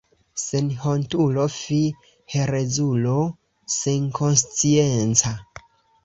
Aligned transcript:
Senhontulo, 0.43 1.43
fi, 1.55 1.75
herezulo 2.35 3.17
senkonscienca! 3.73 5.35